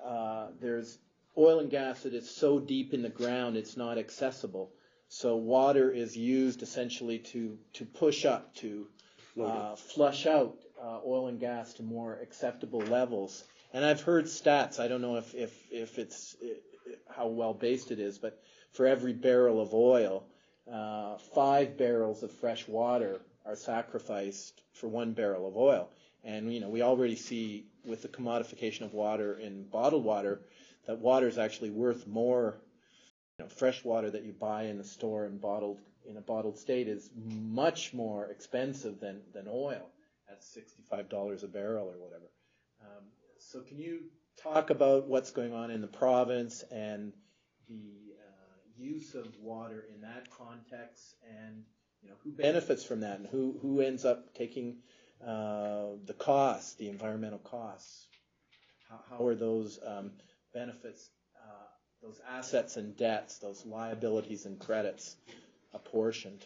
[0.03, 0.99] uh, there's
[1.38, 4.71] oil and gas that is so deep in the ground it's not accessible.
[5.15, 8.88] So water is used essentially to, to push up, to
[9.39, 13.43] uh, flush out uh, oil and gas to more acceptable levels.
[13.73, 14.80] And I've heard stats.
[14.80, 16.36] I don't know if if, if it's
[17.08, 20.26] how well based it is, but for every barrel of oil,
[20.69, 25.89] uh, five barrels of fresh water are sacrificed for one barrel of oil.
[26.23, 30.41] And you know we already see with the commodification of water in bottled water
[30.88, 32.58] that water is actually worth more.
[33.39, 36.58] You know, fresh water that you buy in the store and bottled in a bottled
[36.58, 39.89] state is much more expensive than than oil
[40.30, 42.30] at $65 a barrel or whatever.
[42.82, 43.04] Um,
[43.39, 44.02] so can you
[44.41, 47.13] talk about what's going on in the province and
[47.67, 51.63] the uh, use of water in that context and
[52.02, 54.78] you know who benefits from that and who who ends up taking
[55.26, 58.08] uh, the costs, the environmental costs?
[58.89, 60.12] How, how are those um,
[60.54, 61.10] benefits,
[62.04, 65.16] those assets and debts, those liabilities and credits
[65.74, 66.46] apportioned?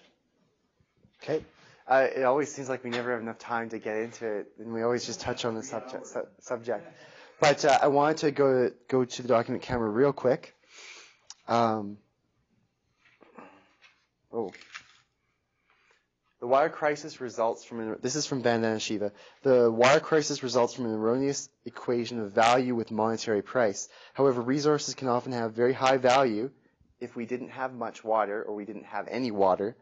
[1.22, 1.44] Okay.
[1.88, 4.72] Uh, it always seems like we never have enough time to get into it, and
[4.74, 6.06] we always just touch on the subject.
[6.06, 6.86] Su- subject.
[7.40, 10.54] But uh, I wanted to go go to the document camera real quick.
[11.48, 11.98] Um,
[14.34, 14.52] oh.
[16.40, 19.12] The water crisis results from an, this is from Vandana Shiva.
[19.42, 23.90] The water crisis results from an erroneous equation of value with monetary price.
[24.14, 26.52] However, resources can often have very high value
[27.00, 29.76] if we didn't have much water or we didn't have any water,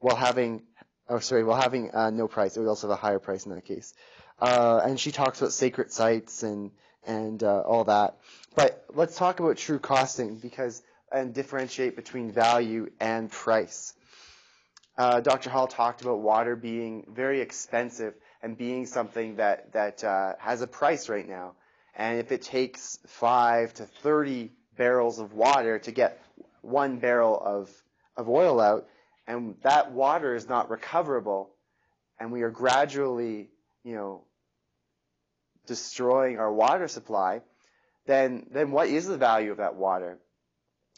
[0.00, 0.62] while having
[1.08, 2.56] oh sorry, while having uh, no price.
[2.56, 3.94] It would also have a higher price in that case.
[4.38, 6.72] Uh, and she talks about sacred sites and
[7.06, 8.18] and uh, all that.
[8.54, 13.94] But let's talk about true costing because and differentiate between value and price.
[14.98, 15.50] Uh, Dr.
[15.50, 20.66] Hall talked about water being very expensive and being something that that uh, has a
[20.66, 21.52] price right now.
[21.94, 26.22] And if it takes five to thirty barrels of water to get
[26.62, 27.70] one barrel of
[28.16, 28.86] of oil out,
[29.26, 31.50] and that water is not recoverable,
[32.18, 33.50] and we are gradually,
[33.84, 34.24] you know,
[35.66, 37.42] destroying our water supply,
[38.06, 40.18] then then what is the value of that water?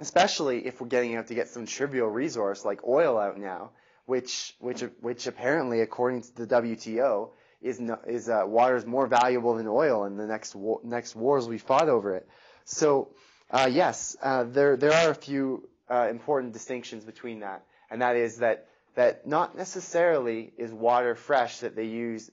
[0.00, 3.72] Especially if we're getting out to get some trivial resource like oil out now,
[4.08, 7.28] which which which apparently, according to the WTO,
[7.60, 11.14] is no, is uh, water is more valuable than oil in the next war, next
[11.14, 12.26] wars we fought over it.
[12.64, 13.10] So
[13.50, 18.16] uh, yes, uh, there there are a few uh, important distinctions between that, and that
[18.16, 22.30] is that that not necessarily is water fresh that they use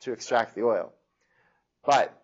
[0.00, 0.92] to extract the oil.
[1.86, 2.20] But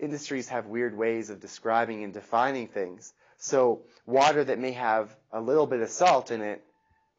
[0.00, 3.14] industries have weird ways of describing and defining things.
[3.36, 6.64] So water that may have a little bit of salt in it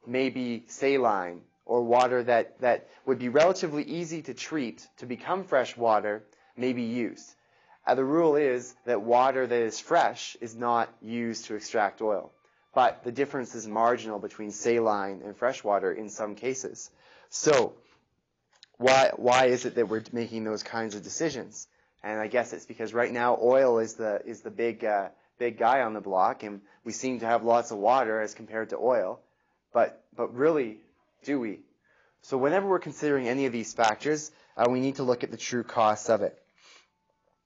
[0.06, 5.44] may be saline, or water that, that would be relatively easy to treat to become
[5.44, 6.24] fresh water
[6.58, 7.34] may be used.
[7.86, 12.32] Uh, the rule is that water that is fresh is not used to extract oil.
[12.74, 16.90] But the difference is marginal between saline and fresh water in some cases.
[17.30, 17.74] So
[18.78, 21.68] why, why is it that we're making those kinds of decisions?
[22.04, 25.58] And I guess it's because right now oil is the is the big uh, big
[25.60, 28.78] guy on the block, and we seem to have lots of water as compared to
[28.78, 29.20] oil.
[29.74, 30.78] But but really,
[31.24, 31.60] do we?
[32.22, 35.38] So whenever we're considering any of these factors, uh, we need to look at the
[35.38, 36.38] true costs of it.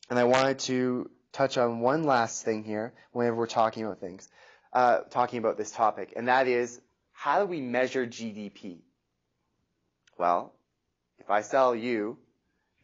[0.10, 4.28] And I wanted to touch on one last thing here whenever we're talking about things,
[4.74, 6.82] uh, talking about this topic, and that is
[7.14, 8.80] how do we measure GDP?
[10.18, 10.54] Well,
[11.20, 12.18] if I sell you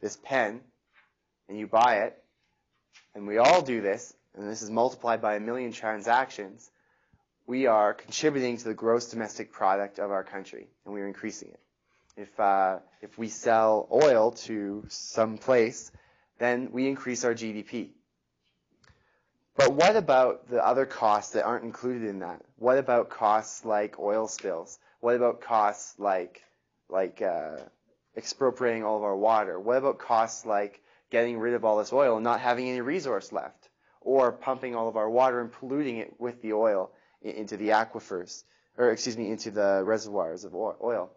[0.01, 0.61] this pen
[1.47, 2.17] and you buy it,
[3.13, 6.69] and we all do this, and this is multiplied by a million transactions,
[7.51, 11.49] we are contributing to the gross domestic product of our country, and we are increasing
[11.49, 11.59] it.
[12.15, 15.91] If, uh, if we sell oil to some place,
[16.39, 17.89] then we increase our GDP.
[19.57, 22.41] But what about the other costs that aren't included in that?
[22.55, 24.79] What about costs like oil spills?
[25.01, 26.41] What about costs like,
[26.87, 27.57] like uh,
[28.15, 29.59] expropriating all of our water?
[29.59, 33.33] What about costs like getting rid of all this oil and not having any resource
[33.33, 33.67] left,
[33.99, 36.91] or pumping all of our water and polluting it with the oil
[37.21, 38.43] into the aquifers,
[38.77, 41.11] or excuse me, into the reservoirs of oil.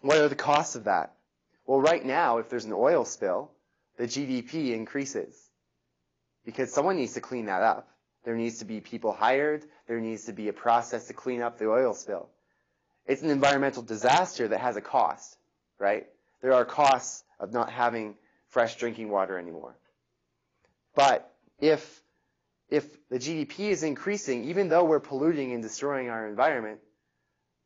[0.00, 1.14] What are the costs of that?
[1.66, 3.50] Well, right now, if there's an oil spill,
[3.96, 5.36] the GDP increases
[6.44, 7.88] because someone needs to clean that up.
[8.24, 9.64] There needs to be people hired.
[9.86, 12.28] There needs to be a process to clean up the oil spill.
[13.06, 15.36] It's an environmental disaster that has a cost,
[15.78, 16.06] right?
[16.40, 18.16] There are costs of not having
[18.48, 19.76] fresh drinking water anymore.
[20.94, 22.01] But if
[22.72, 26.80] if the GDP is increasing, even though we're polluting and destroying our environment,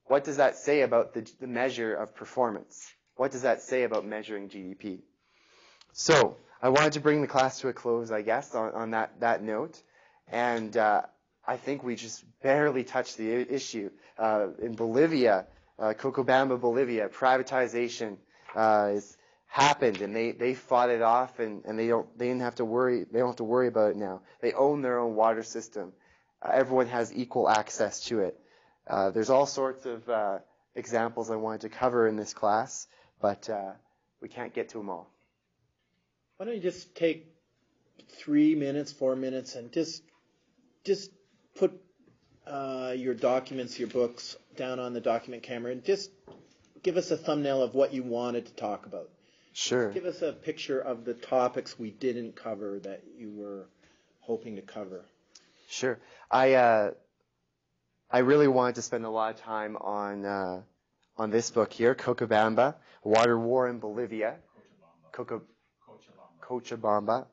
[0.06, 2.92] what does that say about the, the measure of performance?
[3.14, 4.98] What does that say about measuring GDP?
[5.92, 9.20] So I wanted to bring the class to a close, I guess, on, on that,
[9.20, 9.80] that note.
[10.26, 11.02] And uh,
[11.46, 13.90] I think we just barely touched the issue.
[14.18, 15.46] Uh, in Bolivia,
[15.78, 18.16] uh, Cocobamba, Bolivia, privatization
[18.56, 19.16] uh, is
[19.46, 22.64] happened, and they, they fought it off, and, and they don't they didn't have to
[22.64, 24.22] worry they don't have to worry about it now.
[24.40, 25.92] They own their own water system.
[26.42, 28.38] Uh, everyone has equal access to it.
[28.86, 30.38] Uh, there's all sorts of uh,
[30.74, 32.86] examples I wanted to cover in this class,
[33.20, 33.72] but uh,
[34.20, 35.10] we can't get to them all.
[36.36, 37.26] Why don't you just take
[38.10, 40.02] three minutes, four minutes, and just
[40.84, 41.10] just
[41.56, 41.72] put
[42.46, 46.10] uh, your documents, your books down on the document camera, and just
[46.82, 49.08] give us a thumbnail of what you wanted to talk about.
[49.56, 49.90] Sure.
[49.90, 53.64] Give us a picture of the topics we didn't cover that you were
[54.20, 55.06] hoping to cover.
[55.70, 55.98] Sure.
[56.30, 56.90] I uh,
[58.10, 60.60] I really wanted to spend a lot of time on uh,
[61.16, 64.34] on this book here, Cochabamba, Water War in Bolivia.
[65.10, 65.40] Coco,
[66.42, 67.24] Cochabamba.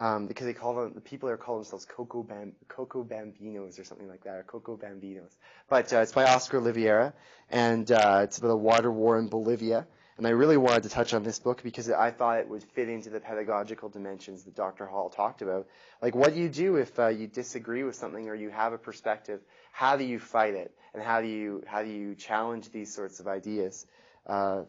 [0.00, 3.84] Um, because they call them the people there call themselves Coco Bam, Coco Bambinos or
[3.84, 5.36] something like that, or Coco Bambinos.
[5.68, 7.12] But uh, it's by Oscar Olivera,
[7.48, 9.86] and uh, it's about a water war in Bolivia.
[10.18, 12.88] And I really wanted to touch on this book because I thought it would fit
[12.88, 14.84] into the pedagogical dimensions that Dr.
[14.84, 15.68] Hall talked about.
[16.02, 18.78] Like, what do you do if uh, you disagree with something or you have a
[18.78, 19.40] perspective?
[19.70, 23.20] How do you fight it, and how do you how do you challenge these sorts
[23.20, 23.86] of ideas?
[24.26, 24.62] Uh,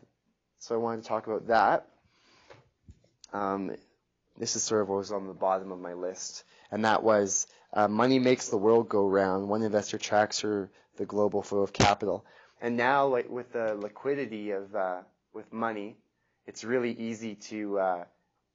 [0.60, 1.88] so I wanted to talk about that.
[3.34, 3.76] Um,
[4.38, 7.48] this is sort of what was on the bottom of my list, and that was
[7.74, 9.50] uh, money makes the world go round.
[9.50, 12.24] One investor tracks the global flow of capital,
[12.62, 15.00] and now like with the liquidity of uh,
[15.40, 15.96] with money,
[16.46, 18.04] it's really easy to uh,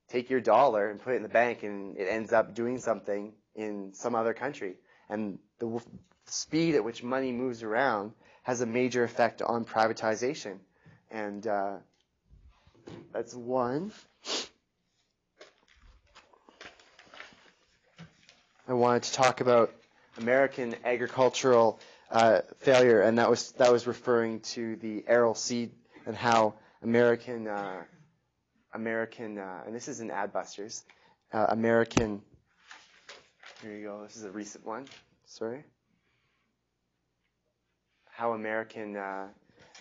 [0.08, 3.32] take your dollar and put it in the bank, and it ends up doing something
[3.54, 4.74] in some other country.
[5.08, 5.80] And the
[6.26, 8.12] speed at which money moves around
[8.42, 10.58] has a major effect on privatization,
[11.10, 11.76] and uh,
[13.14, 13.90] that's one.
[18.68, 19.72] I wanted to talk about
[20.18, 21.80] American agricultural
[22.10, 25.70] uh, failure, and that was that was referring to the Aral Sea
[26.06, 26.54] and how
[26.84, 27.82] American uh,
[28.74, 30.82] American uh, and this is in Adbusters,
[31.32, 32.20] uh, American.
[33.62, 34.02] Here you go.
[34.02, 34.84] This is a recent one.
[35.24, 35.64] Sorry.
[38.10, 39.28] How American uh,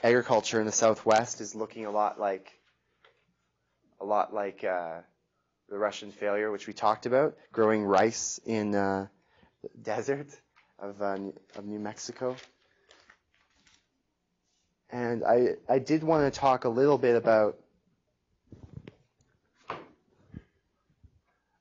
[0.01, 2.57] agriculture in the Southwest is looking a lot like
[3.99, 5.01] a lot like uh,
[5.67, 9.07] the Russian failure, which we talked about, growing rice in uh,
[9.61, 10.27] the desert
[10.79, 12.37] of, of New Mexico.
[14.93, 17.57] And I, I did want to talk a little bit about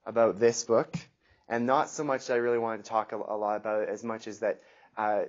[0.04, 0.94] about this book,
[1.48, 3.88] and not so much that I really wanted to talk a, a lot about it,
[3.88, 4.60] as much as that
[4.98, 5.22] uh,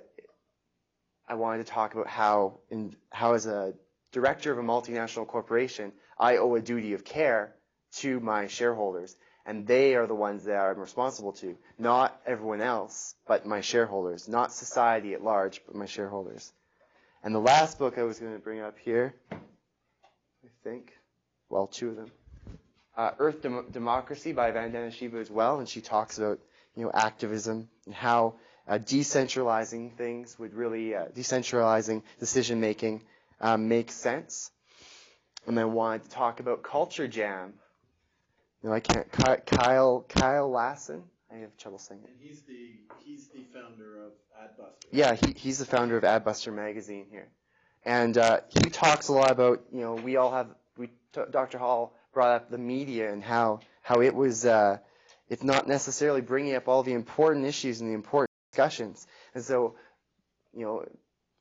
[1.26, 3.72] I wanted to talk about how, in, how as a
[4.12, 7.54] director of a multinational corporation, I owe a duty of care
[8.00, 13.14] to my shareholders, and they are the ones that I'm responsible to, not everyone else,
[13.26, 16.52] but my shareholders, not society at large, but my shareholders.
[17.24, 20.92] And the last book I was going to bring up here, I think,
[21.48, 22.12] well, two of them,
[22.98, 26.38] uh, Earth Dem- Democracy by Vandana Shiva as well, and she talks about
[26.76, 28.34] you know activism and how
[28.68, 33.02] uh, decentralizing things would really uh, decentralizing decision making
[33.40, 34.50] um, makes sense.
[35.46, 37.54] And I wanted to talk about Culture Jam.
[38.62, 39.10] No, I can't.
[39.46, 41.04] Kyle Kyle Lasn.
[41.34, 42.10] I have trouble saying it.
[42.10, 42.74] And he's the
[43.04, 44.86] he's the founder of Adbuster.
[44.92, 47.28] Yeah, he, he's the founder of Adbuster magazine here,
[47.84, 50.90] and uh, he talks a lot about you know we all have we
[51.30, 51.58] Dr.
[51.58, 54.78] Hall brought up the media and how how it was uh,
[55.28, 59.74] it's not necessarily bringing up all the important issues and the important discussions, and so
[60.52, 60.84] you know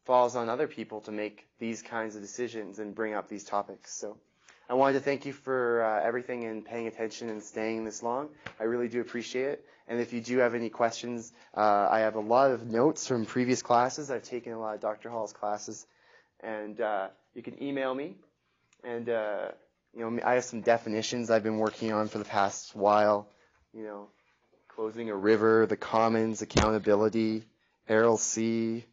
[0.05, 3.93] falls on other people to make these kinds of decisions and bring up these topics.
[3.95, 4.17] So.
[4.69, 8.29] I wanted to thank you for uh, everything and paying attention and staying this long.
[8.61, 9.65] I really do appreciate it.
[9.87, 13.25] And if you do have any questions, uh, I have a lot of notes from
[13.25, 14.09] previous classes.
[14.09, 15.09] I've taken a lot of Dr.
[15.09, 15.85] Hall's classes,
[16.39, 18.15] and uh, you can email me.
[18.83, 19.49] And uh,
[19.93, 23.27] you know, I have some definitions I've been working on for the past while.
[23.73, 24.07] You know,
[24.67, 27.43] closing a river, the commons, accountability,
[28.17, 28.85] Sea,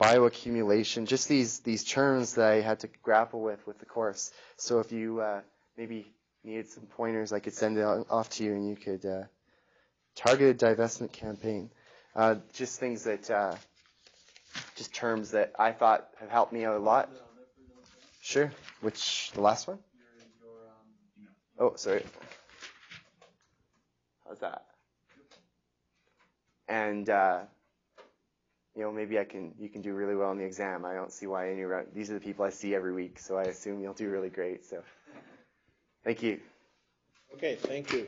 [0.00, 4.30] bioaccumulation, just these these terms that I had to grapple with with the course.
[4.56, 5.40] So if you uh,
[5.76, 6.06] maybe
[6.44, 9.04] needed some pointers, I could send it off to you, and you could
[10.18, 11.70] target a divestment campaign.
[12.14, 13.54] Uh, just things that, uh,
[14.76, 17.08] just terms that I thought have helped me out a lot.
[18.20, 18.50] Sure.
[18.80, 19.78] Which the last one?
[21.58, 22.04] Oh, sorry.
[24.26, 24.64] How's that?
[26.68, 27.40] And uh,
[28.76, 30.84] you know, maybe I can you can do really well in the exam.
[30.84, 31.64] I don't see why any
[31.94, 34.66] these are the people I see every week, so I assume you'll do really great.
[34.66, 34.82] So,
[36.04, 36.38] thank you.
[37.34, 38.06] Okay, thank you.